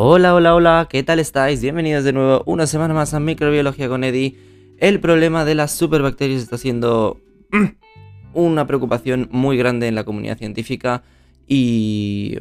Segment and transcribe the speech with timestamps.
[0.00, 1.60] Hola, hola, hola, ¿qué tal estáis?
[1.60, 4.38] Bienvenidos de nuevo una semana más a Microbiología con Eddie.
[4.78, 7.20] El problema de las superbacterias está siendo
[8.32, 11.02] una preocupación muy grande en la comunidad científica
[11.48, 12.38] y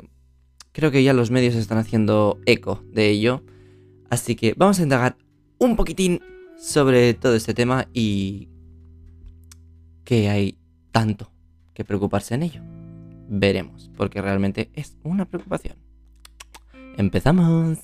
[0.71, 3.41] creo que ya los medios están haciendo eco de ello.
[4.11, 5.17] Así que vamos a indagar
[5.57, 6.21] un poquitín
[6.59, 8.49] sobre todo este tema y
[10.03, 10.59] que hay
[10.91, 11.31] tanto
[11.73, 12.61] que preocuparse en ello.
[13.27, 15.86] Veremos, porque realmente es una preocupación.
[16.97, 17.77] Empezamos.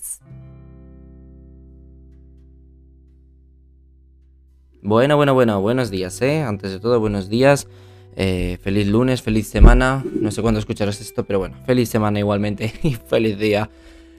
[4.82, 6.42] Bueno, bueno, bueno, buenos días, ¿eh?
[6.42, 7.68] Antes de todo, buenos días.
[8.16, 10.04] Eh, feliz lunes, feliz semana.
[10.20, 13.70] No sé cuándo escucharás esto, pero bueno, feliz semana igualmente y feliz día.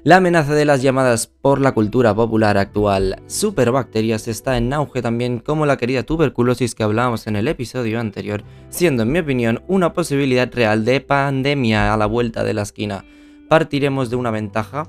[0.05, 5.39] La amenaza de las llamadas por la cultura popular actual superbacterias está en auge también
[5.39, 9.93] como la querida tuberculosis que hablábamos en el episodio anterior, siendo en mi opinión una
[9.93, 13.05] posibilidad real de pandemia a la vuelta de la esquina.
[13.49, 14.89] Partiremos de una ventaja,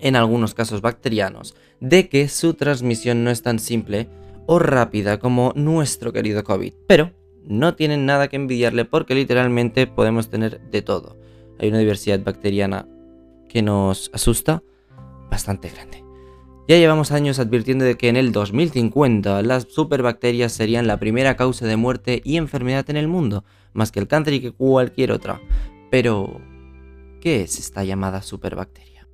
[0.00, 4.08] en algunos casos bacterianos, de que su transmisión no es tan simple
[4.46, 7.12] o rápida como nuestro querido COVID, pero
[7.44, 11.16] no tienen nada que envidiarle porque literalmente podemos tener de todo.
[11.58, 12.86] Hay una diversidad bacteriana
[13.48, 14.62] que nos asusta
[15.30, 16.04] bastante grande.
[16.68, 21.64] Ya llevamos años advirtiendo de que en el 2050 las superbacterias serían la primera causa
[21.64, 25.40] de muerte y enfermedad en el mundo, más que el cáncer y que cualquier otra.
[25.92, 26.40] Pero,
[27.26, 29.08] ¿qué es esta llamada superbacteria?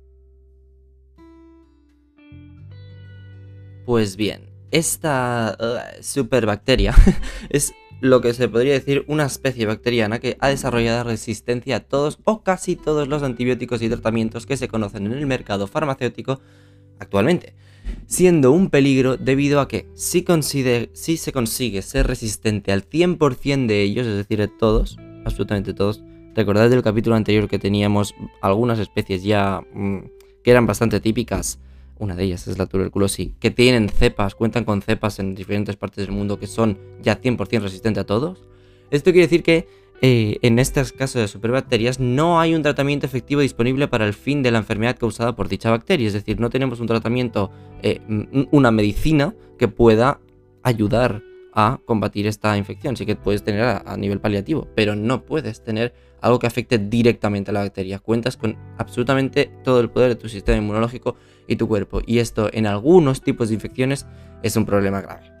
[3.87, 6.93] Pues bien, esta uh, superbacteria
[7.49, 12.19] es lo que se podría decir una especie bacteriana que ha desarrollado resistencia a todos
[12.23, 16.39] o casi todos los antibióticos y tratamientos que se conocen en el mercado farmacéutico
[16.99, 17.55] actualmente,
[18.05, 20.23] siendo un peligro debido a que si,
[20.93, 26.03] si se consigue ser resistente al 100% de ellos, es decir, de todos, absolutamente todos,
[26.35, 29.99] recordad del capítulo anterior que teníamos algunas especies ya mm,
[30.43, 31.59] que eran bastante típicas,
[31.97, 36.05] una de ellas es la tuberculosis, que tienen cepas, cuentan con cepas en diferentes partes
[36.05, 38.43] del mundo que son ya 100% resistentes a todos.
[38.91, 39.67] Esto quiere decir que
[40.01, 44.43] eh, en estos casos de superbacterias no hay un tratamiento efectivo disponible para el fin
[44.43, 46.07] de la enfermedad causada por dicha bacteria.
[46.07, 48.01] Es decir, no tenemos un tratamiento, eh,
[48.51, 50.19] una medicina que pueda
[50.61, 51.23] ayudar
[51.55, 52.95] a combatir esta infección.
[52.97, 57.51] Sí que puedes tener a, nivel paliativo, pero no puedes tener algo que afecte directamente
[57.51, 57.99] a la bacteria.
[57.99, 61.15] Cuentas con absolutamente todo el poder de tu sistema inmunológico
[61.47, 62.01] y tu cuerpo.
[62.05, 64.05] Y esto en algunos tipos de infecciones
[64.41, 65.32] es un problema grave.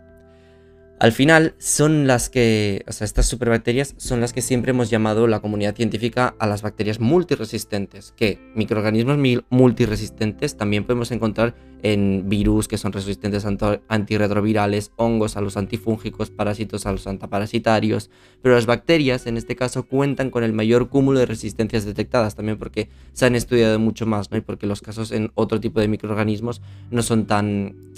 [1.03, 5.27] Al final son las que, o sea, estas superbacterias son las que siempre hemos llamado
[5.27, 9.17] la comunidad científica a las bacterias multiresistentes, que microorganismos
[9.49, 16.31] multiresistentes también podemos encontrar en virus que son resistentes a antirretrovirales, hongos a los antifúngicos,
[16.31, 18.09] parásitos a los antiparasitarios,
[18.41, 22.57] pero las bacterias en este caso cuentan con el mayor cúmulo de resistencias detectadas también
[22.57, 24.37] porque se han estudiado mucho más, ¿no?
[24.37, 27.91] Y porque los casos en otro tipo de microorganismos no son tan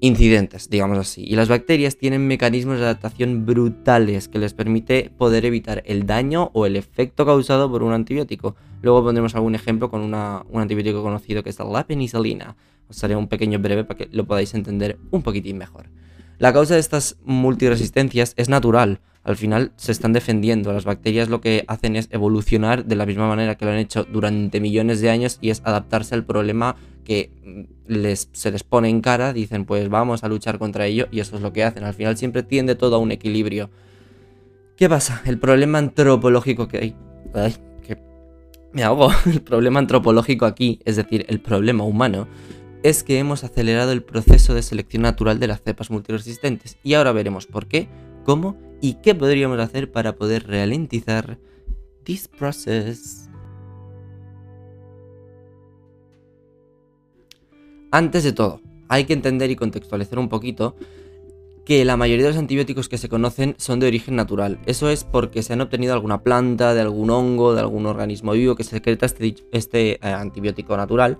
[0.00, 1.24] incidentes, digamos así.
[1.24, 6.50] Y las bacterias tienen mecanismos de adaptación brutales que les permite poder evitar el daño
[6.52, 8.56] o el efecto causado por un antibiótico.
[8.82, 12.56] Luego pondremos algún ejemplo con un antibiótico conocido que es la penicilina.
[12.88, 15.86] Os haré un pequeño breve para que lo podáis entender un poquitín mejor.
[16.38, 19.00] La causa de estas multiresistencias es natural.
[19.24, 20.72] Al final se están defendiendo.
[20.72, 24.04] Las bacterias lo que hacen es evolucionar de la misma manera que lo han hecho
[24.04, 26.76] durante millones de años y es adaptarse al problema
[27.06, 29.32] que mm, les, se les pone en cara.
[29.32, 31.84] Dicen, pues vamos a luchar contra ello y eso es lo que hacen.
[31.84, 33.70] Al final siempre tiende todo a un equilibrio.
[34.76, 35.22] ¿Qué pasa?
[35.24, 36.96] El problema antropológico que hay...
[37.32, 37.54] Ay,
[37.86, 37.96] que
[38.72, 39.10] me ahogo.
[39.26, 42.28] El problema antropológico aquí, es decir, el problema humano,
[42.82, 47.12] es que hemos acelerado el proceso de selección natural de las cepas multiresistentes y ahora
[47.12, 47.88] veremos por qué,
[48.24, 51.38] cómo y qué podríamos hacer para poder ralentizar
[52.04, 53.25] this process.
[57.90, 60.76] Antes de todo, hay que entender y contextualizar un poquito
[61.64, 64.60] que la mayoría de los antibióticos que se conocen son de origen natural.
[64.66, 68.54] Eso es porque se han obtenido alguna planta, de algún hongo, de algún organismo vivo
[68.54, 71.18] que secreta este, este eh, antibiótico natural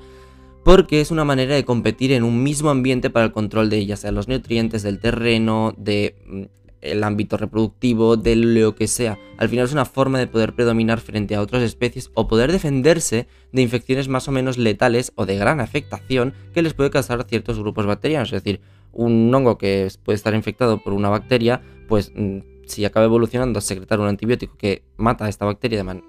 [0.66, 3.96] porque es una manera de competir en un mismo ambiente para el control de ya
[3.96, 6.42] sea los nutrientes del terreno, de mm,
[6.80, 9.18] el ámbito reproductivo, de lo que sea.
[9.38, 13.26] Al final es una forma de poder predominar frente a otras especies o poder defenderse
[13.52, 17.58] de infecciones más o menos letales o de gran afectación que les puede causar ciertos
[17.58, 18.32] grupos bacterianos.
[18.32, 18.60] Es decir,
[18.92, 23.62] un hongo que puede estar infectado por una bacteria, pues mm, si acaba evolucionando a
[23.62, 26.00] secretar un antibiótico que mata a esta bacteria mm,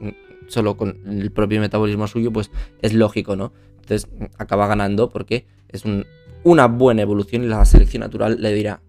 [0.47, 3.53] solo con el propio metabolismo suyo, pues es lógico, ¿no?
[3.81, 5.83] Entonces acaba ganando porque es
[6.43, 8.81] una buena evolución y la selección natural le dirá,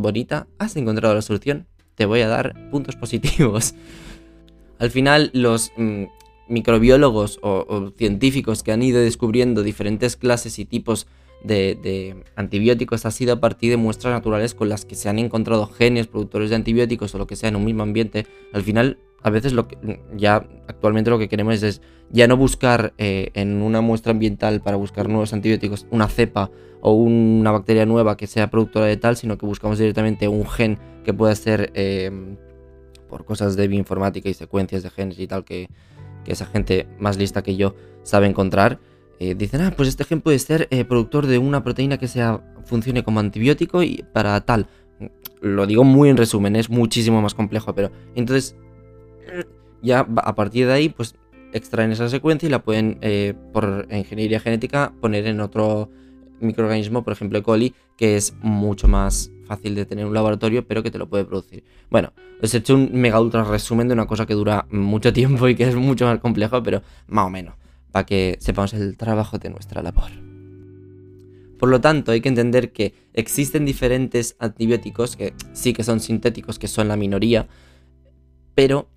[0.00, 3.74] bonita, has encontrado la solución, te voy a dar puntos positivos.
[4.78, 6.04] Al final los mm,
[6.48, 11.06] microbiólogos o, científicos que han ido descubriendo diferentes clases y tipos
[11.44, 15.66] de, antibióticos ha sido a partir de muestras naturales con las que se han encontrado
[15.66, 18.26] genes productores de antibióticos o lo que sea en un mismo ambiente.
[18.52, 22.92] Al final, a veces lo que ya actualmente lo que queremos es ya no buscar
[22.98, 26.50] eh, en una muestra ambiental para buscar nuevos antibióticos una cepa
[26.80, 30.78] o una bacteria nueva que sea productora de tal, sino que buscamos directamente un gen
[31.04, 32.10] que pueda ser eh,
[33.08, 35.68] por cosas de bioinformática y secuencias de genes y tal que,
[36.24, 38.78] que esa gente más lista que yo sabe encontrar.
[39.18, 42.42] Eh, dicen, ah, pues este gen puede ser eh, productor de una proteína que sea,
[42.64, 44.66] funcione como antibiótico y para tal.
[45.42, 48.56] Lo digo muy en resumen, es muchísimo más complejo, pero entonces
[49.82, 51.14] ya a partir de ahí, pues
[51.52, 55.90] extraen esa secuencia y la pueden, eh, por ingeniería genética, poner en otro
[56.40, 57.42] microorganismo, por ejemplo, E.
[57.42, 61.08] coli, que es mucho más fácil de tener en un laboratorio, pero que te lo
[61.08, 61.64] puede producir.
[61.90, 62.12] Bueno,
[62.42, 65.54] os he hecho un mega ultra resumen de una cosa que dura mucho tiempo y
[65.54, 67.54] que es mucho más complejo, pero más o menos,
[67.90, 70.10] para que sepamos el trabajo de nuestra labor.
[71.58, 76.58] Por lo tanto, hay que entender que existen diferentes antibióticos que sí que son sintéticos,
[76.58, 77.48] que son la minoría,
[78.54, 78.88] pero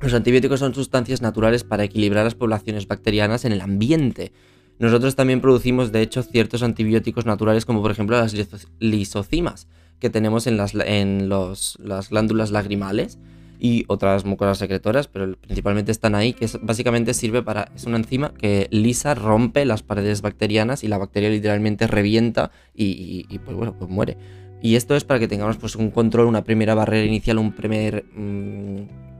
[0.00, 4.32] los antibióticos son sustancias naturales para equilibrar las poblaciones bacterianas en el ambiente.
[4.78, 8.34] Nosotros también producimos, de hecho, ciertos antibióticos naturales, como por ejemplo las
[8.78, 13.18] lisocimas, que tenemos en las, en los, las glándulas lagrimales
[13.58, 18.34] y otras mucosas secretoras, pero principalmente están ahí, que básicamente sirve para, es una enzima
[18.34, 23.90] que lisa, rompe las paredes bacterianas y la bacteria literalmente revienta y, pues bueno, pues
[23.90, 24.18] muere.
[24.62, 28.04] Y esto es para que tengamos pues un control, una primera barrera inicial, un primer,
[28.14, 29.15] mm,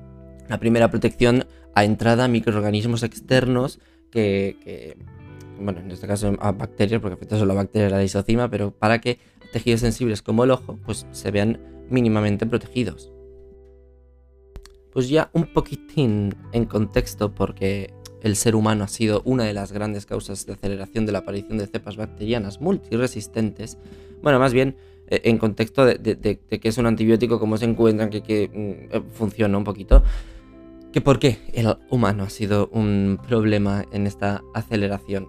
[0.46, 4.96] una primera protección a entrada a microorganismos externos que
[5.58, 9.00] bueno, en este caso a bacterias, porque afecta solo a bacterias la lisocima, pero para
[9.00, 9.18] que
[9.52, 13.12] tejidos sensibles como el ojo, pues se vean mínimamente protegidos.
[14.92, 17.92] Pues ya un poquitín en contexto, porque
[18.22, 21.58] el ser humano ha sido una de las grandes causas de aceleración de la aparición
[21.58, 23.78] de cepas bacterianas multiresistentes.
[24.22, 24.76] Bueno, más bien
[25.08, 29.02] eh, en contexto de, que es un antibiótico, cómo se encuentran, que, que mm, eh,
[29.12, 30.02] funciona un poquito.
[30.96, 35.28] Que por qué el humano ha sido un problema en esta aceleración.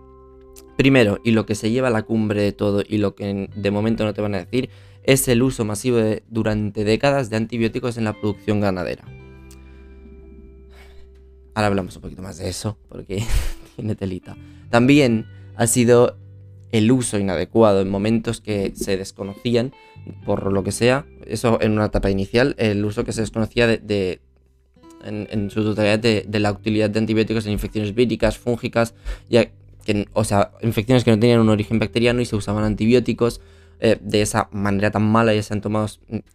[0.78, 3.72] Primero, y lo que se lleva a la cumbre de todo y lo que de
[3.72, 4.70] momento no te van a decir,
[5.04, 6.00] es el uso masivo
[6.30, 9.04] durante décadas de antibióticos en la producción ganadera.
[11.54, 13.26] Ahora hablamos un poquito más de eso, porque
[13.76, 14.38] tiene telita.
[14.70, 15.26] También
[15.58, 16.18] ha sido
[16.72, 19.74] el uso inadecuado en momentos que se desconocían,
[20.26, 24.22] por lo que sea, eso en una etapa inicial, el uso que se desconocía de,
[25.04, 28.94] en, su totalidad de, la utilidad de antibióticos en infecciones víricas, fúngicas,
[29.30, 29.50] ya
[30.14, 33.42] o sea, infecciones que no tenían un origen bacteriano y se usaban antibióticos
[33.80, 35.88] eh, de esa manera tan mala y se han tomado.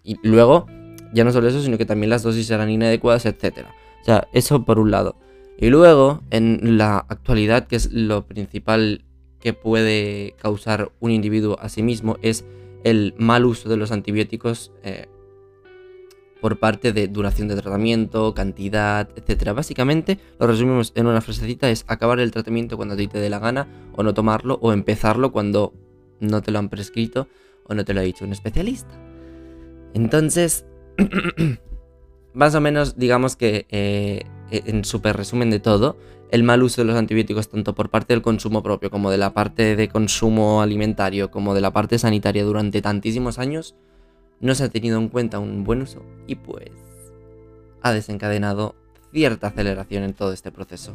[0.03, 0.67] Y luego,
[1.13, 3.67] ya no solo eso, sino que también las dosis eran inadecuadas, etc.
[4.01, 5.17] O sea, eso por un lado.
[5.59, 9.05] Y luego, en la actualidad, que es lo principal
[9.39, 12.45] que puede causar un individuo a sí mismo, es
[12.85, 15.07] el mal uso de los antibióticos eh,
[16.43, 19.53] por parte de duración de tratamiento, cantidad, etc.
[19.55, 23.31] Básicamente, lo resumimos en una frasecita, es acabar el tratamiento cuando a ti te dé
[23.31, 25.73] la gana, o no tomarlo, o empezarlo cuando
[26.21, 27.29] no te lo han prescrito
[27.65, 28.99] o no te lo ha dicho un especialista.
[29.95, 30.67] Entonces,
[32.35, 35.97] más o menos digamos que eh, en súper resumen de todo,
[36.33, 39.33] el mal uso de los antibióticos tanto por parte del consumo propio como de la
[39.33, 43.77] parte de consumo alimentario como de la parte sanitaria durante tantísimos años
[44.43, 46.71] no se ha tenido en cuenta un buen uso y pues
[47.81, 48.75] ha desencadenado
[49.13, 50.95] cierta aceleración en todo este proceso.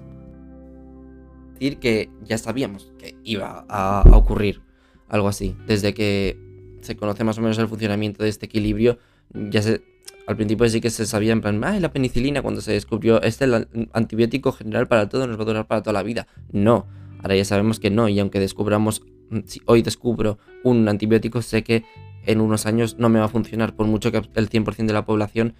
[1.54, 4.62] Decir que ya sabíamos que iba a, ocurrir
[5.08, 6.38] algo así, desde que
[6.82, 9.00] se conoce más o menos el funcionamiento de este equilibrio,
[9.34, 9.82] ya se,
[10.28, 13.46] al principio sí que se sabía en plan, ah, la penicilina cuando se descubrió, este
[13.46, 16.28] es el antibiótico general para todo, nos va a durar para toda la vida.
[16.52, 16.86] No,
[17.22, 19.04] ahora ya sabemos que no, y aunque descubramos,
[19.46, 21.84] si hoy descubro un antibiótico, sé que
[22.26, 25.06] en unos años no me va a funcionar, por mucho que el 100% de la
[25.06, 25.56] población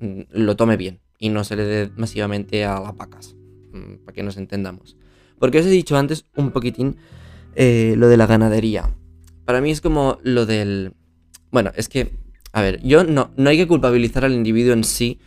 [0.00, 3.36] mm, lo tome bien y no se le dé masivamente a las vacas,
[3.72, 4.96] mm, para que nos entendamos.
[5.38, 6.96] Porque os he dicho antes un poquitín
[7.54, 8.94] eh, lo de la ganadería.
[9.44, 10.94] Para mí es como lo del...
[11.50, 12.12] Bueno, es que,
[12.52, 15.18] a ver, yo no, no hay que culpabilizar al individuo en sí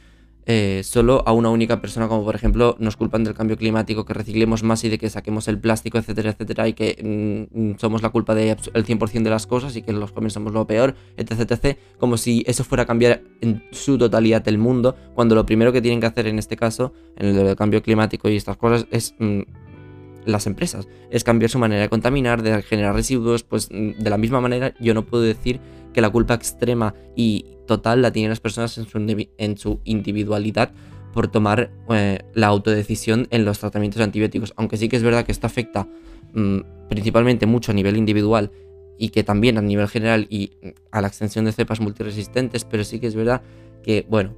[0.45, 4.13] eh, solo a una única persona, como por ejemplo nos culpan del cambio climático, que
[4.13, 8.09] reciclemos más y de que saquemos el plástico, etcétera, etcétera, y que mm, somos la
[8.09, 11.77] culpa del 100% de las cosas y que los jóvenes somos lo peor, etc, etc,
[11.97, 15.81] como si eso fuera a cambiar en su totalidad el mundo, cuando lo primero que
[15.81, 19.15] tienen que hacer en este caso, en el cambio climático y estas cosas, es...
[19.19, 19.41] Mm,
[20.25, 24.17] las empresas, es cambiar su manera de contaminar, de generar residuos, pues mm, de la
[24.17, 25.59] misma manera yo no puedo decir
[25.93, 30.71] que la culpa extrema y total la tienen las personas en su, individualidad
[31.13, 34.53] por tomar eh, la autodecisión en los tratamientos antibióticos.
[34.57, 35.87] Aunque sí que es verdad que esto afecta
[36.33, 36.59] mm,
[36.89, 38.51] principalmente mucho a nivel individual
[38.97, 40.53] y que también a nivel general y
[40.91, 43.41] a la extensión de cepas multiresistentes, pero sí que es verdad
[43.83, 44.33] que, bueno,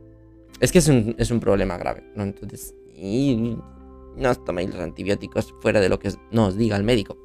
[0.60, 0.88] es que es
[1.32, 2.24] un, problema grave, ¿no?
[2.24, 7.18] Entonces, no os toméis los antibióticos fuera de lo que no os diga el médico.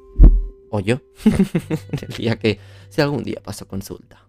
[0.71, 1.01] O yo.
[2.17, 2.59] el que,
[2.89, 4.25] si algún día paso consulta.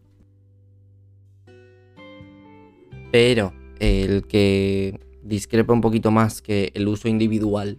[3.11, 7.79] Pero el que discrepa un poquito más que el uso individual,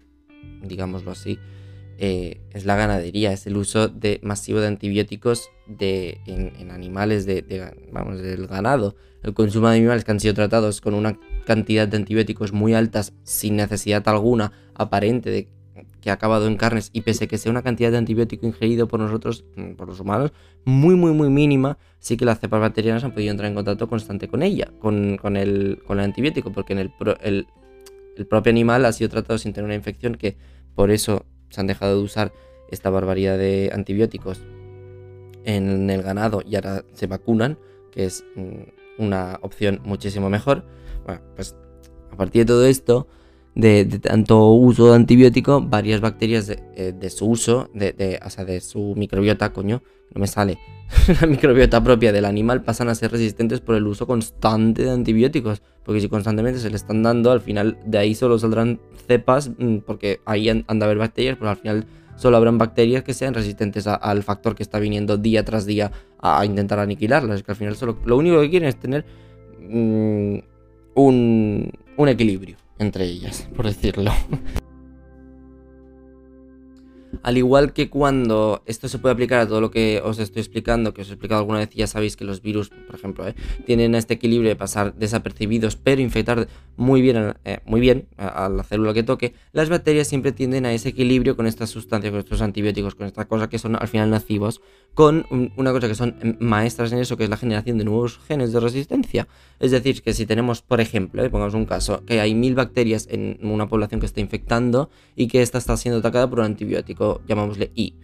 [0.62, 1.40] digámoslo así,
[1.98, 7.72] eh, es la ganadería, es el uso de, masivo de antibióticos de, en, animales de,
[7.92, 8.96] vamos, del ganado.
[9.22, 13.14] El consumo de animales que han sido tratados con una cantidad de antibióticos muy altas
[13.24, 15.50] sin necesidad alguna aparente de
[16.02, 18.88] que ha acabado en carnes y pese a que sea una cantidad de antibiótico ingerido
[18.88, 20.32] por nosotros, mm, por los humanos,
[20.66, 24.28] muy muy muy mínima, sí que las cepas bacterianas han podido entrar en contacto constante
[24.28, 27.48] con ella, con, el, con el antibiótico, porque en el, el,
[28.18, 30.38] el propio animal ha sido tratado sin tener una infección que
[30.76, 32.34] por eso se han dejado de usar
[32.70, 34.42] esta barbaridad de antibióticos
[35.46, 37.58] en el ganado y ahora se vacunan,
[37.92, 40.66] que es mm, una opción muchísimo mejor.
[41.06, 41.56] Bueno, pues
[42.12, 43.08] a partir de todo esto,
[43.56, 48.60] de, tanto uso de antibiótico, varias bacterias de, eh, su uso, de, o sea, de
[48.62, 49.84] su microbiota, coño,
[50.14, 50.58] no me sale,
[51.22, 55.62] la microbiota propia del animal pasan a ser resistentes por el uso constante de antibióticos.
[55.84, 59.78] Porque si constantemente se le están dando, al final de ahí solo saldrán cepas, mm,
[59.80, 63.88] porque ahí han, de haber bacterias, pero al final solo habrán bacterias que sean resistentes
[63.88, 67.38] al factor que está viniendo día tras día a, intentar aniquilarlas.
[67.38, 69.04] Es que al final solo, lo único que quieren es tener
[69.60, 70.38] mm,
[70.96, 74.12] un, un equilibrio entre ellas, por decirlo.
[77.24, 80.94] Al igual que cuando esto se puede aplicar a todo lo que os estoy explicando,
[80.94, 83.34] que os he explicado alguna vez, ya sabéis que los virus, por ejemplo, ¿eh?
[83.66, 88.64] tienen este equilibrio de pasar desapercibidos, pero infectar muy bien, eh, muy bien a, la
[88.64, 92.42] célula que toque, las bacterias siempre tienden a ese equilibrio con estas sustancias, con estos
[92.42, 94.62] antibióticos, con estas cosas que son al final nocivos,
[94.94, 95.26] con
[95.56, 98.60] una cosa que son maestras en eso, que es la generación de nuevos genes de
[98.60, 99.28] resistencia.
[99.60, 101.30] Es decir, que si tenemos, por ejemplo, ¿eh?
[101.30, 105.42] pongamos un caso, que hay mil bacterias en una población que está infectando y que
[105.42, 107.96] esta está siendo atacada por un antibiótico llamámosle Y,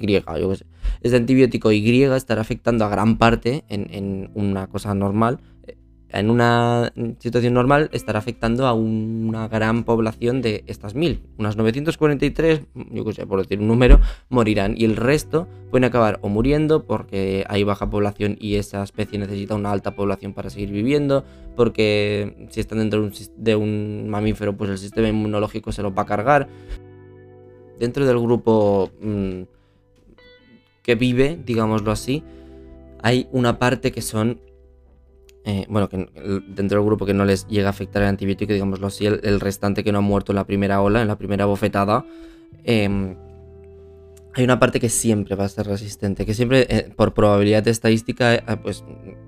[0.00, 0.66] yo qué sé.
[1.02, 5.40] Este antibiótico Y estará afectando a gran parte en, una cosa normal.
[6.08, 11.22] En una situación normal estará afectando a una gran población de estas mil.
[11.38, 14.74] Unas 943, yo qué sé, por decir un número, morirán.
[14.76, 19.54] Y el resto pueden acabar o muriendo porque hay baja población y esa especie necesita
[19.54, 21.24] una alta población para seguir viviendo.
[21.56, 26.06] Porque si están dentro de un mamífero, pues el sistema inmunológico se los va a
[26.06, 26.48] cargar
[27.82, 29.42] dentro del grupo mm,
[30.84, 32.22] que vive, digámoslo así,
[33.02, 34.40] hay una parte que son,
[35.44, 35.96] eh, bueno, que
[36.46, 39.82] dentro del grupo que no les llega a afectar el antibiótico, digámoslo así, el, restante
[39.82, 42.06] que no ha muerto en la primera ola, en la primera bofetada,
[42.62, 43.16] em,
[44.34, 48.34] hay una parte que siempre va a ser resistente, que siempre, eh, por probabilidad estadística,
[48.36, 48.84] eh, pues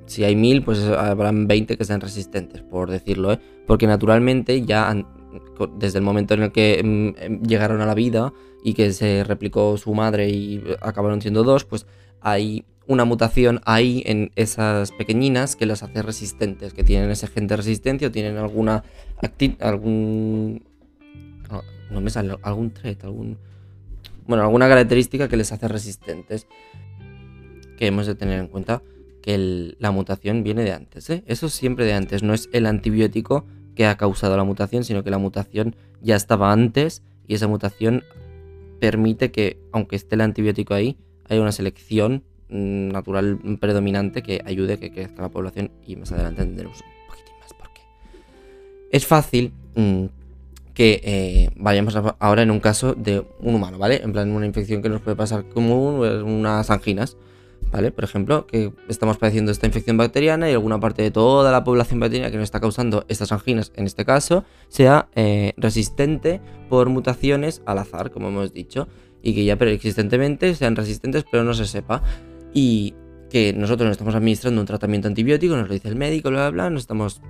[0.06, 3.40] si hay mil, pues habrán 20 que sean resistentes, por decirlo, ¿eh?
[3.66, 4.88] Porque naturalmente ya
[5.76, 9.24] desde el momento en el que mm, em, llegaron a la vida y que se
[9.24, 11.86] replicó su madre y acabaron siendo dos, pues
[12.20, 17.46] hay una mutación ahí en esas pequeñinas que las hace resistentes, que tienen ese gen
[17.46, 18.84] de resistencia o tienen alguna
[19.60, 20.62] algún
[21.90, 23.38] no, me sale algún trait, algún
[24.26, 26.46] bueno, alguna característica que les hace resistentes.
[27.76, 28.82] Que hemos de tener en cuenta
[29.20, 31.24] que la mutación viene de antes, ¿eh?
[31.26, 35.10] Eso siempre de antes, no es el antibiótico que ha causado la mutación, sino que
[35.10, 38.04] la mutación ya estaba antes y esa mutación
[38.80, 40.96] permite que, aunque esté el antibiótico ahí,
[41.28, 46.12] haya una selección mm, natural predominante que ayude a que crezca la población y más
[46.12, 47.80] adelante entenderemos un poquitín más por qué.
[48.90, 50.04] Es fácil mm,
[50.74, 54.02] que eh, vayamos ahora en un caso de un humano, ¿vale?
[54.02, 57.16] En plan, una infección que nos puede pasar como unas anginas.
[57.74, 61.98] Por ejemplo, que estamos padeciendo esta infección bacteriana y alguna parte de toda la población
[61.98, 67.62] bacteriana que nos está causando estas anginas, en este caso, sea eh, resistente por mutaciones
[67.66, 68.86] al azar, como hemos dicho,
[69.22, 72.02] y que ya preexistentemente sean resistentes pero no se sepa.
[72.52, 72.94] Y
[73.28, 76.50] que nosotros nos estamos administrando un tratamiento antibiótico, nos lo dice el médico, bla, bla,
[76.50, 77.20] bla, nos estamos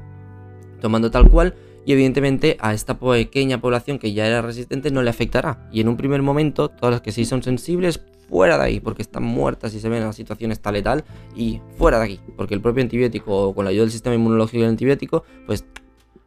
[0.83, 1.55] tomando tal cual,
[1.87, 5.69] y evidentemente a esta pequeña población que ya era resistente no le afectará.
[5.73, 9.03] Y en un primer momento, todas las que sí son sensibles, fuera de ahí, porque
[9.03, 11.05] están muertas y se ven en la situación está letal,
[11.37, 14.63] y fuera de aquí, porque el propio antibiótico, o con la ayuda del sistema inmunológico
[14.63, 15.65] del antibiótico, pues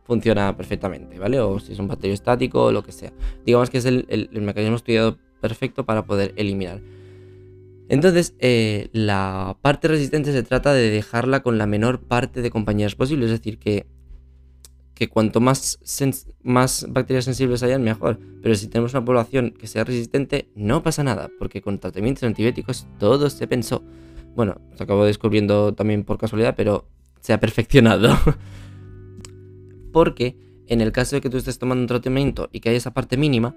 [0.04, 1.40] funciona perfectamente, ¿vale?
[1.40, 3.12] O si es un bacterio estático o lo que sea.
[3.46, 6.82] Digamos que es el, mecanismo estudiado perfecto para poder eliminar.
[7.90, 12.96] Entonces, eh, la parte resistente se trata de dejarla con la menor parte de compañeros
[12.96, 13.86] posible, es decir, que
[14.98, 15.80] que cuanto más,
[16.44, 18.20] más bacterias sensibles hayan, mejor.
[18.42, 22.88] Pero si tenemos una población que sea resistente, no pasa nada, porque con tratamientos antibióticos
[23.00, 23.84] todo se pensó.
[24.36, 26.88] Bueno, se acabó descubriendo también por casualidad, pero
[27.22, 28.16] se ha perfeccionado.
[29.92, 30.38] porque
[30.68, 33.18] en el caso de que tú estés tomando un tratamiento y que haya esa parte
[33.18, 33.56] mínima,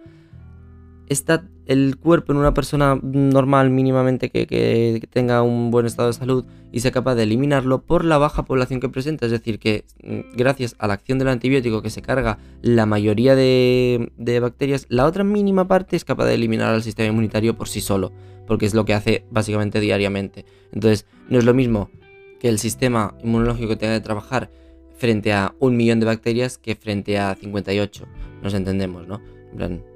[1.11, 6.47] está el cuerpo en una persona normal mínimamente que, tenga un buen estado de salud
[6.71, 9.27] y sea capaz de eliminarlo por la baja población que presenta.
[9.27, 13.35] Es decir, que mm, gracias a la acción del antibiótico que se carga la mayoría
[13.35, 17.69] de, de bacterias, la otra mínima parte es capaz de eliminar al sistema inmunitario por
[17.69, 18.13] sí solo,
[18.47, 20.45] porque es lo que hace básicamente diariamente.
[20.73, 21.91] Entonces, no es lo mismo
[22.39, 24.51] que el sistema inmunológico tenga que trabajar
[24.97, 28.07] frente a un millón de bacterias que frente a 58.
[28.43, 29.21] Nos entendemos, ¿no?
[29.51, 29.90] En plan,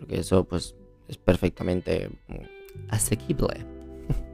[0.00, 0.74] porque eso pues
[1.06, 2.10] es perfectamente
[2.88, 3.64] asequible.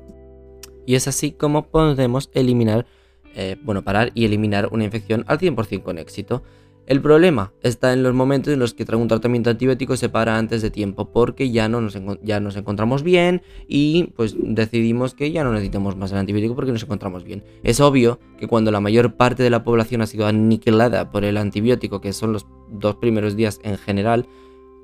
[0.86, 2.86] y es así como podemos eliminar,
[3.34, 6.42] eh, bueno, parar y eliminar una infección al 100% con éxito.
[6.86, 10.62] El problema está en los momentos en los que un tratamiento antibiótico se para antes
[10.62, 15.42] de tiempo porque ya, no nos, ya nos encontramos bien y pues decidimos que ya
[15.42, 17.42] no necesitamos más el antibiótico porque nos encontramos bien.
[17.64, 21.38] Es obvio que cuando la mayor parte de la población ha sido aniquilada por el
[21.38, 24.28] antibiótico, que son los dos primeros días en general,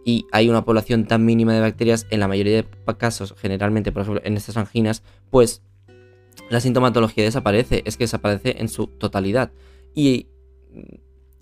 [0.04, 4.02] y hay una población tan mínima de bacterias, en la mayoría de casos, generalmente, por
[4.02, 5.62] ejemplo, en estas anginas, pues
[6.50, 9.52] la sintomatología desaparece, es que desaparece en su totalidad.
[9.94, 10.28] Y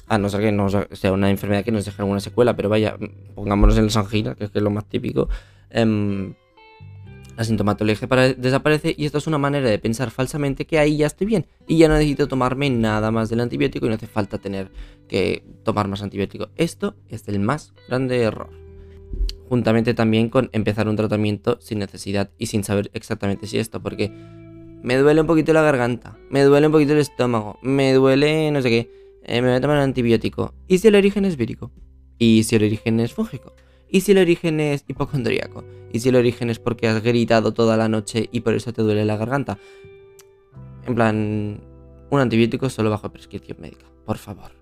[0.06, 2.96] a no ser que no sea una enfermedad que nos deje alguna secuela, pero vaya,
[3.34, 5.28] pongámonos en las anginas, que es, lo más típico,
[5.70, 6.34] em,
[7.40, 8.06] la sintomatología
[8.36, 11.78] desaparece y esto es una manera de pensar falsamente que ahí ya estoy bien y
[11.78, 14.70] ya no necesito tomarme nada más del antibiótico y no hace falta tener
[15.08, 16.50] que tomar más antibiótico.
[16.56, 18.50] Esto es el más grande error.
[19.48, 24.10] Juntamente también con empezar un tratamiento sin necesidad y sin saber exactamente si esto, porque
[24.82, 28.60] me duele un poquito la garganta, me duele un poquito el estómago, me duele no
[28.60, 28.90] sé qué,
[29.24, 30.52] eh, me voy a tomar un antibiótico.
[30.68, 31.72] ¿Y si el origen es vírico?
[32.18, 33.54] ¿Y si el origen es fúngico?
[33.90, 35.64] ¿Y si el origen es hipocondríaco?
[35.92, 38.82] ¿Y si el origen es porque has gritado toda la noche y por eso te
[38.82, 39.58] duele la garganta?
[40.86, 41.60] En plan,
[42.10, 44.52] un antibiótico solo bajo prescripción médica, por favor.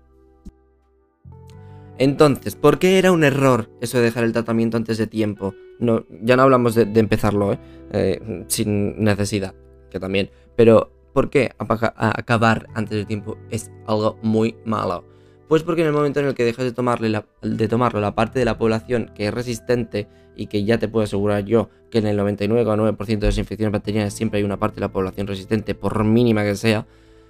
[1.99, 5.53] Entonces, ¿por qué era un error eso de dejar el tratamiento antes de tiempo?
[5.79, 7.59] No, ya no hablamos de, empezarlo, ¿eh?
[7.91, 8.45] ¿eh?
[8.47, 9.53] sin necesidad,
[9.91, 10.29] que también.
[10.55, 15.08] Pero, ¿por qué acabar antes de tiempo es algo muy malo?
[15.49, 18.37] Pues porque en el momento en el que dejas de, tomarle de tomarlo la parte
[18.37, 22.05] de la población que es resistente y que ya te puedo asegurar yo que en
[22.05, 26.03] el 99,9% de las infecciones bacterianas siempre hay una parte de la población resistente, por
[26.03, 26.85] mínima que sea,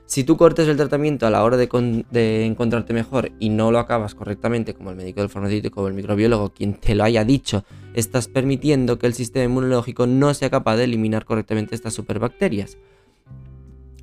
[0.06, 3.80] si tú cortes el tratamiento a la hora de, de, encontrarte mejor y no lo
[3.80, 7.64] acabas correctamente, como el médico del farmacéutico o el microbiólogo, quien te lo haya dicho,
[7.94, 12.78] estás permitiendo que el sistema inmunológico no sea capaz de eliminar correctamente estas superbacterias.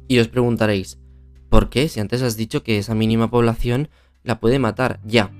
[0.09, 0.98] Y os preguntaréis,
[1.50, 1.88] ¿por qué?
[1.88, 3.90] Si antes has dicho que esa mínima población
[4.27, 5.33] la puede matar ya.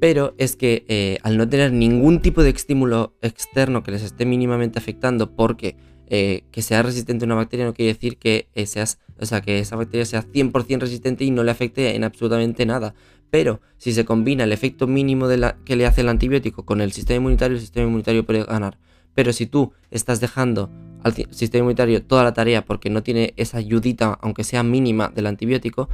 [0.00, 4.26] Pero es que eh, al no tener ningún tipo de estímulo externo que les esté
[4.26, 5.76] mínimamente afectando, porque
[6.08, 9.40] eh, que sea resistente a una bacteria no quiere decir que, eh, seas, o sea,
[9.40, 12.94] que esa bacteria sea 100% resistente y no le afecte en absolutamente nada.
[13.30, 16.80] Pero si se combina el efecto mínimo de la, que le hace el antibiótico con
[16.82, 18.76] el sistema inmunitario, el sistema inmunitario puede ganar.
[19.14, 20.68] Pero si tú estás dejando
[21.02, 25.26] al sistema inmunitario toda la tarea porque no tiene esa ayudita, aunque sea mínima, del
[25.26, 25.88] antibiótico,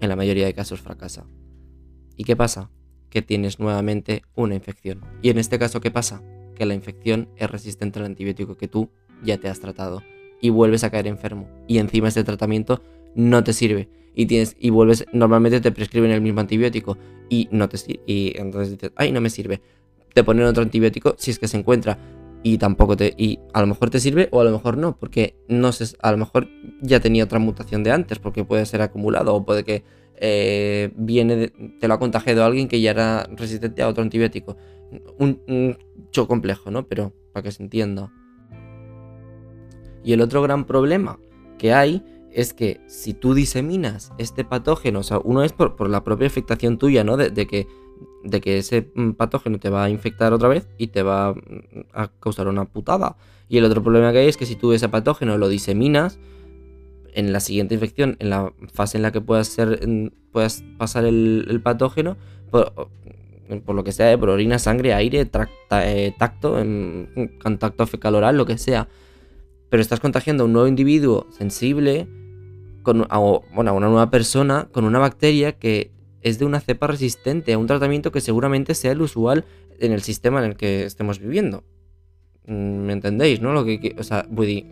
[0.00, 1.26] en la mayoría de casos fracasa.
[2.16, 2.70] ¿Y qué pasa?
[3.10, 5.00] Que tienes nuevamente una infección.
[5.22, 6.22] Y en este caso, ¿qué pasa?
[6.54, 8.90] Que la infección es resistente al antibiótico que tú
[9.22, 10.02] ya te has tratado
[10.40, 11.48] y vuelves a caer enfermo.
[11.66, 12.82] Y encima este tratamiento
[13.14, 13.88] no te sirve.
[14.14, 16.96] Y tienes y vuelves normalmente te prescriben el mismo antibiótico
[17.28, 19.60] y no te y entonces dices, "Ay, no me sirve."
[20.14, 21.98] Te ponen otro antibiótico si es que se encuentra
[22.46, 25.34] y tampoco te y a lo mejor te sirve o a lo mejor no, porque
[25.48, 26.46] no sé, a lo mejor
[26.80, 29.82] ya tenía otra mutación de antes, porque puede ser acumulado o puede que
[30.14, 31.48] eh, viene
[31.80, 34.56] te lo ha contagiado alguien que ya era resistente a otro antibiótico.
[35.18, 35.76] Un, un
[36.28, 36.86] complejo, ¿no?
[36.86, 38.12] Pero para que se entienda.
[40.04, 41.18] Y el otro gran problema
[41.58, 46.04] que hay es que si tú diseminas este patógeno, o sea, uno es por, la
[46.04, 47.16] propia afectación tuya, ¿no?
[47.16, 47.66] de que
[48.24, 51.38] de que ese mm, patógeno te va a infectar otra vez y te va mm,
[51.92, 53.16] a causar una putada.
[53.48, 56.18] Y el otro problema que hay es que si tú ese patógeno lo diseminas,
[57.16, 59.80] en la siguiente infección, en la fase en la que puedas, ser,
[60.32, 62.16] puedas pasar el, patógeno,
[62.50, 65.26] por, lo que sea, por orina, sangre, aire,
[65.70, 66.62] eh, tacto,
[67.42, 68.88] contacto fecal oral, lo que sea.
[69.70, 72.06] Pero estás contagiando a un nuevo individuo sensible,
[72.82, 73.06] con,
[73.54, 75.90] bueno, a una nueva persona con una bacteria que
[76.26, 79.44] es de una cepa resistente a un tratamiento que seguramente sea el usual
[79.78, 81.62] en el sistema en el que estemos viviendo.
[82.46, 83.52] Mm, ¿Me entendéis, no?
[83.52, 84.26] Lo que, o sea,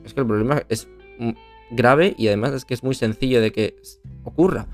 [0.05, 0.89] es que el problema es
[1.71, 3.77] grave y además es que es muy sencillo de que
[4.25, 4.67] ocurra.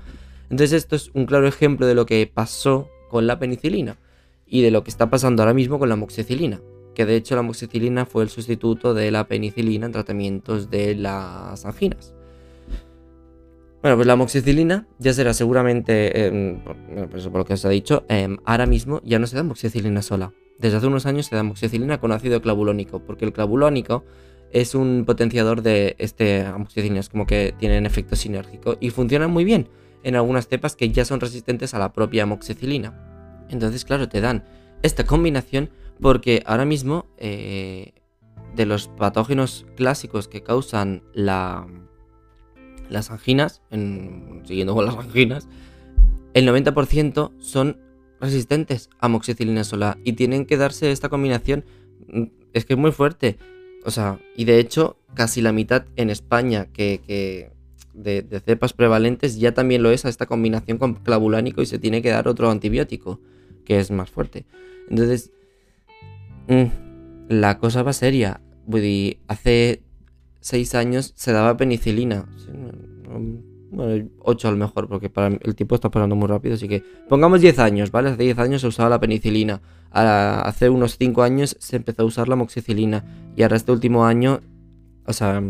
[0.49, 3.97] Entonces esto es un claro ejemplo de lo que pasó con la penicilina
[4.47, 6.61] y de lo que está pasando ahora mismo con la moxicilina.
[6.95, 11.63] Que de hecho la moxicilina fue el sustituto de la penicilina en tratamientos de las
[11.63, 12.15] anginas.
[13.81, 16.77] Bueno, pues la moxicilina ya será seguramente, em, por,
[17.15, 20.03] eso por lo que os ha dicho, em, ahora mismo ya no se da moxicilina
[20.03, 20.33] sola.
[20.59, 24.03] Desde hace unos años se da moxicilina con ácido clavulónico, porque el clavulónico
[24.51, 29.45] es un potenciador de este amoxicilina, es como que tienen efecto sinérgico y funcionan muy
[29.45, 29.67] bien
[30.03, 33.47] en algunas cepas que ya son resistentes a la propia amoxicilina.
[33.49, 34.43] Entonces, claro, te dan
[34.83, 37.93] esta combinación porque ahora mismo eh,
[38.55, 41.65] de los patógenos clásicos que causan la,
[42.91, 45.47] las anginas, en, siguiendo con las anginas,
[46.33, 47.77] el 90% son
[48.19, 51.65] resistentes a amoxicilina sola y tienen que darse esta combinación.
[52.07, 53.37] Mm, es que es muy fuerte.
[53.85, 57.51] O sea, y de hecho, casi la mitad en España que,
[57.93, 62.01] de, cepas prevalentes ya también lo es a esta combinación con clavulánico y se tiene
[62.01, 63.19] que dar otro antibiótico
[63.65, 64.45] que es más fuerte.
[64.89, 65.31] Entonces,
[66.47, 66.65] mm,
[67.29, 68.41] la cosa va seria.
[69.27, 69.81] Hace
[70.41, 72.25] seis años se daba penicilina.
[73.73, 75.09] Bueno, 8 a lo mejor, porque
[75.43, 78.09] el tiempo está pasando muy rápido, así que pongamos 10 años, ¿vale?
[78.09, 82.27] Hace 10 años se usaba la penicilina, hace unos 5 años se empezó a usar
[82.27, 83.05] la moxicilina,
[83.37, 84.41] y ahora este último año,
[85.05, 85.41] o sea,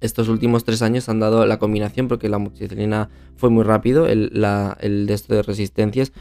[0.00, 4.30] estos últimos 3 años han dado la combinación, porque la moxicilina fue muy rápido, el,
[4.78, 6.12] el de esto de resistencias,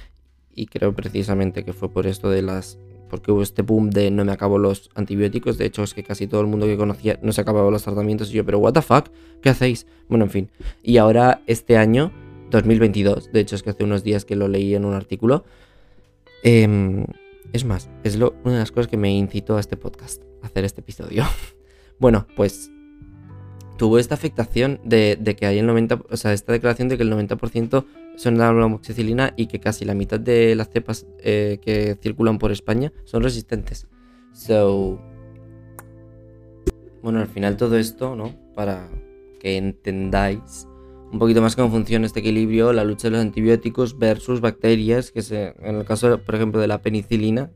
[0.51, 2.79] y creo precisamente que fue por esto de las
[3.09, 5.57] porque hubo este boom de no me acabo los antibióticos.
[5.57, 8.29] De hecho, es que casi todo el mundo que conocía no se acababa los tratamientos.
[8.29, 9.09] Y yo, pero what the fuck,
[9.41, 9.87] ¿qué hacéis?
[10.07, 10.49] Bueno, en fin.
[10.83, 12.11] Y ahora, este año,
[12.51, 15.43] 2022, de hecho, es que hace unos días que lo leí en un artículo.
[16.43, 17.05] Em,
[17.51, 20.47] es más, es lo, una de las cosas que me incitó a este podcast, a
[20.47, 21.25] hacer este episodio.
[21.99, 22.71] bueno, pues
[23.77, 27.03] tuvo esta afectación de, de, que hay el 90%, o sea, esta declaración de que
[27.03, 31.97] el 90% son la amoxicilina y que casi la mitad de las cepas eh, que
[32.01, 33.87] circulan por España son resistentes.
[34.33, 34.99] So,
[37.01, 38.35] bueno, al final todo esto, ¿no?
[38.55, 38.89] Para
[39.39, 40.67] que entendáis
[41.11, 45.21] un poquito más cómo funciona este equilibrio, la lucha de los antibióticos versus bacterias, que
[45.21, 47.49] se, en el caso, por ejemplo, de la penicilina,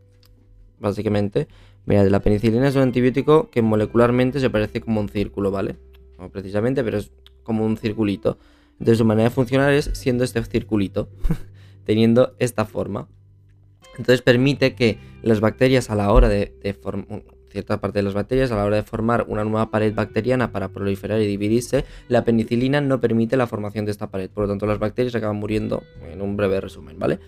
[0.80, 1.48] básicamente,
[1.86, 5.76] mira, la penicilina es un antibiótico que molecularmente se parece como un círculo, ¿vale?
[6.18, 7.12] No precisamente, pero es
[7.44, 8.38] como un circulito.
[8.74, 11.10] Entonces su manera de funcionar es siendo este circulito,
[11.86, 13.08] teniendo esta forma.
[13.98, 18.52] Entonces permite que las bacterias a la hora de, formar, cierta parte de las bacterias
[18.52, 22.82] a la hora de formar una nueva pared bacteriana para proliferar y dividirse, la penicilina
[22.82, 24.30] no permite la formación de esta pared.
[24.30, 27.20] Por lo tanto, las bacterias acaban muriendo en un breve resumen, ¿vale?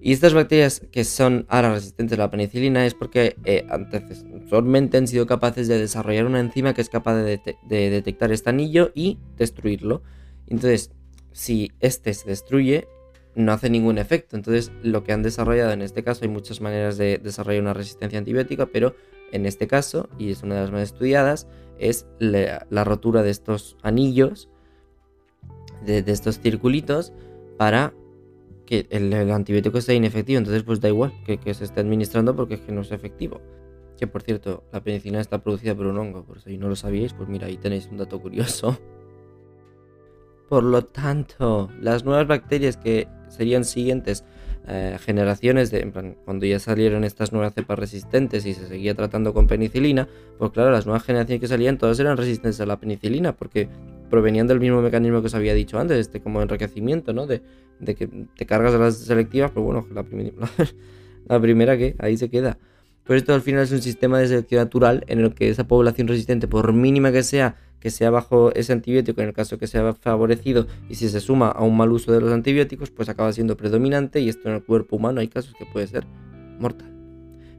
[0.00, 5.08] Y estas bacterias que son ahora resistentes a la penicilina es porque eh, anteriormente han
[5.08, 10.02] sido capaces de desarrollar una enzima que es capaz de detectar este anillo y destruirlo.
[10.46, 10.90] Entonces,
[11.32, 12.88] si este se destruye,
[13.36, 14.36] no hace ningún efecto.
[14.36, 18.18] Entonces, lo que han desarrollado en este caso, hay muchas maneras de desarrollar una resistencia
[18.18, 18.94] antibiótica, pero
[19.32, 21.46] en este caso, y es una de las más estudiadas,
[21.78, 24.48] es la, rotura de estos anillos,
[25.84, 27.12] de, estos circulitos,
[27.58, 27.92] para
[28.64, 30.38] que el, antibiótico sea inefectivo.
[30.38, 33.40] Entonces, pues da igual que, que se esté administrando porque es que no es efectivo.
[33.98, 37.12] Que por cierto, la penicilina está producida por un hongo, por si no lo sabíais,
[37.12, 38.78] pues mira, ahí tenéis un dato curioso.
[40.48, 44.24] Por lo tanto, las nuevas bacterias que serían siguientes
[44.68, 45.92] eh, generaciones de,
[46.24, 50.72] cuando ya salieron estas nuevas cepas resistentes y se seguía tratando con penicilina, pues claro,
[50.72, 53.68] las nuevas generaciones que salían todas eran resistentes a la penicilina porque
[54.10, 57.26] provenían del mismo mecanismo que os había dicho antes, este como enriquecimiento, ¿no?
[57.26, 57.42] De,
[57.80, 60.04] que te cargas de las selectivas, pero bueno, la,
[61.26, 62.58] la primera que ahí se queda.
[63.06, 66.08] Pues esto al final es un sistema de selección natural en el que esa población
[66.08, 69.94] resistente, por mínima que sea, que sea bajo ese antibiótico, en el caso que sea
[69.94, 73.56] favorecido, y si se suma a un mal uso de los antibióticos, pues acaba siendo
[73.56, 76.04] predominante y esto en el cuerpo humano hay casos que puede ser
[76.58, 76.92] mortal.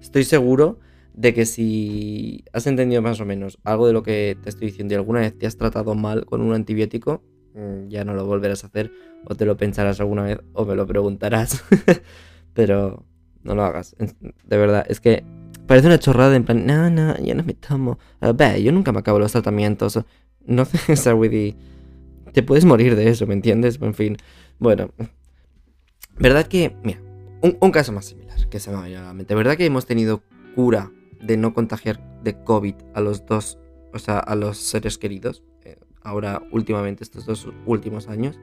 [0.01, 0.79] Estoy seguro
[1.13, 4.93] de que si has entendido más o menos algo de lo que te estoy diciendo
[4.93, 7.23] y alguna vez te has tratado mal con un antibiótico,
[7.55, 8.91] mm, ya no lo volverás a hacer
[9.23, 11.63] o te lo pensarás alguna vez o me lo preguntarás.
[12.53, 13.06] Pero
[13.47, 13.95] no lo hagas.
[13.97, 15.23] De verdad, es que
[15.67, 17.99] Parece una chorrada en plan, no, no, ya no me tomo.
[18.21, 19.99] ve, yo nunca me acabo los tratamientos.
[20.45, 21.55] No sé, Woody.
[22.31, 23.77] Te puedes morir de eso, ¿me entiendes?
[23.81, 24.17] En fin.
[24.59, 24.91] Bueno.
[26.17, 27.01] ¿Verdad que, mira,
[27.41, 29.35] un, caso más similar que se me vaya a la mente.
[29.35, 30.23] ¿Verdad que hemos tenido
[30.55, 33.59] cura de no contagiar de COVID a los dos,
[33.93, 35.43] o sea, a los seres queridos?
[35.65, 38.39] Eh, ahora, últimamente, estos dos últimos años.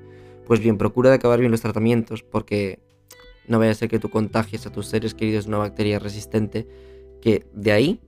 [0.47, 2.81] Pues bien, procura de acabar bien los tratamientos porque
[3.49, 6.67] no vaya a ser que tú contagies a tus seres queridos una bacteria resistente
[7.21, 8.01] que de ahí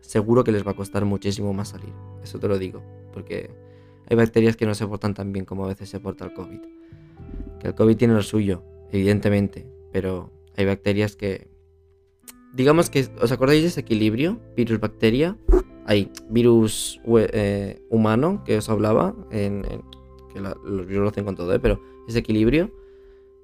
[0.00, 1.92] seguro que les va a costar muchísimo más salir.
[2.22, 3.50] Eso te lo digo, porque
[4.08, 6.60] hay bacterias que no se portan tan bien como a veces se porta el COVID.
[7.60, 11.48] Que el COVID tiene lo suyo, evidentemente, pero hay bacterias que...
[12.52, 14.40] Digamos que, ¿os acordáis de ese equilibrio?
[14.56, 15.36] Virus-bacteria.
[15.86, 19.62] Hay virus eh, humano, que os hablaba, en,
[20.32, 21.60] que los virus lo hacen con todo, ¿eh?
[21.60, 22.72] pero ese equilibrio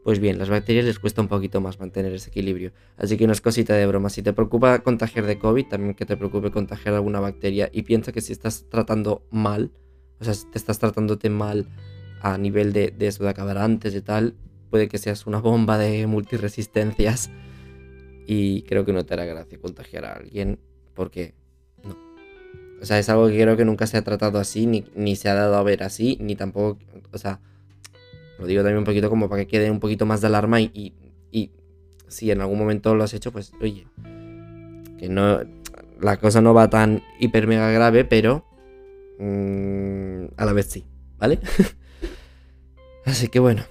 [0.07, 2.71] pues bien, las bacterias les cuesta un poquito más mantener ese equilibrio.
[2.97, 4.09] Así que no es cosita de broma.
[4.09, 7.71] Si te preocupa contagiar de COVID, también que te preocupe contagiar alguna bacteria.
[7.73, 9.73] Y piensa que si estás tratando mal,
[10.21, 11.67] o sea, si te estás tratándote mal
[12.23, 14.37] a nivel de, eso de acabar antes y tal,
[14.71, 17.29] puede que seas una bomba de multiresistencias.
[18.29, 20.61] Y creo que no te hará gracia contagiar a alguien
[20.95, 21.35] porque
[21.83, 21.97] no.
[22.81, 25.29] O sea, es algo que creo que nunca se ha tratado así, ni, ni se
[25.31, 26.79] ha dado a ver así, ni tampoco,
[27.11, 27.41] o sea,
[28.39, 30.71] lo digo también un poquito como para que quede un poquito más de alarma y,
[31.31, 31.51] y,
[32.09, 33.89] si en algún momento lo has hecho, pues oye,
[34.97, 35.41] que no,
[36.01, 38.45] la cosa no va tan hiper mega grave, pero
[39.19, 40.85] mm, a la vez sí,
[41.19, 41.41] ¿vale?
[43.05, 43.63] Así que bueno,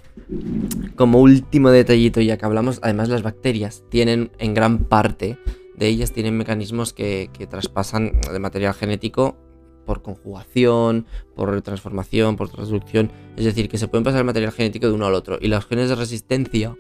[0.96, 5.38] como último detallito ya que hablamos, además las bacterias tienen en gran parte
[5.78, 9.38] de ellas tienen mecanismos que, que traspasan de material genético
[9.86, 13.12] por conjugación, por transformación, por transducción.
[13.38, 15.38] Es decir, que se pueden pasar el material genético de uno al otro.
[15.40, 16.76] Y los genes de resistencia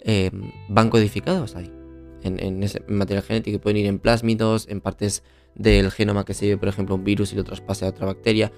[0.00, 0.30] eh,
[0.68, 1.70] van codificados ahí,
[2.22, 3.60] en, ese material genético.
[3.60, 5.22] Pueden ir en plásmidos, en partes
[5.54, 8.52] del genoma que se lleve, por ejemplo, un virus y lo traspase a otra bacteria.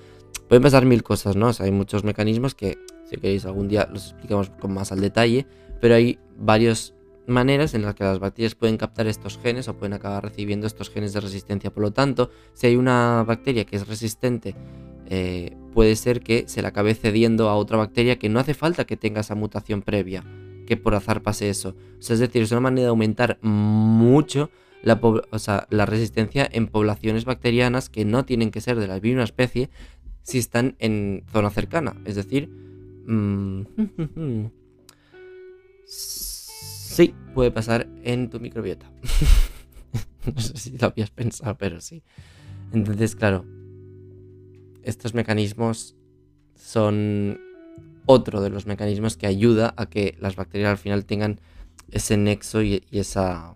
[0.49, 1.51] Pueden pasar mil cosas, ¿no?
[1.59, 5.47] hay muchos mecanismos que, si queréis, algún día los explicamos con más al detalle.
[5.81, 6.95] Pero hay varios
[7.31, 10.91] maneras en las que las bacterias pueden captar estos genes o pueden acabar recibiendo estos
[10.91, 11.73] genes de resistencia.
[11.73, 14.55] Por lo tanto, si hay una bacteria que es resistente,
[15.09, 18.85] eh, puede ser que se la acabe cediendo a otra bacteria que no hace falta
[18.85, 20.25] que tenga esa mutación previa,
[20.67, 21.75] que por azar pase eso.
[21.99, 24.51] es decir, es una manera de aumentar mucho
[24.83, 25.01] la,
[25.71, 29.69] la resistencia en poblaciones bacterianas que no tienen que ser de la misma especie
[30.23, 31.97] si están en zona cercana.
[32.05, 32.49] Es decir,
[33.07, 33.63] mm,
[37.01, 38.93] Sí, puede pasar en tu microbiota.
[40.35, 42.03] no sé si lo habías pensado, pero sí.
[42.75, 43.47] Entonces, claro,
[44.83, 45.97] estos mecanismos
[46.57, 47.41] son
[48.05, 51.41] otro de los mecanismos que ayuda a que las bacterias al final tengan
[51.91, 53.55] ese nexo y, esa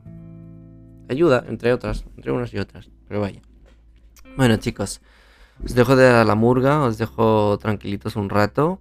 [1.10, 2.88] ayuda, entre otras, entre unas y otras.
[3.06, 3.42] Pero vaya.
[4.38, 5.02] Bueno, chicos,
[5.62, 8.80] os dejo de la murga, os dejo tranquilitos un rato.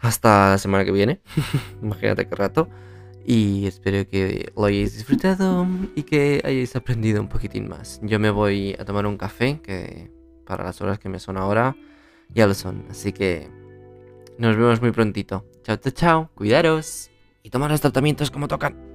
[0.00, 1.20] Hasta la semana que viene.
[1.80, 2.68] Imagínate qué rato.
[3.24, 8.00] Y espero que lo hayáis disfrutado y que hayáis aprendido un poquitín más.
[8.02, 10.10] Yo me voy a tomar un café, que
[10.44, 11.76] para las horas que me son ahora
[12.28, 12.84] ya lo son.
[12.90, 13.48] Así que
[14.38, 15.44] nos vemos muy prontito.
[15.62, 16.30] Chao, chao, chao.
[16.34, 17.10] Cuidaros
[17.42, 18.91] y tomar los tratamientos como tocan.